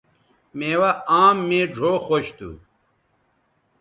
میوہ 0.57 0.91
آم 1.21 1.37
مے 1.47 1.61
ڙھؤ 1.75 1.93
خوش 2.05 2.25
تھو 2.37 2.49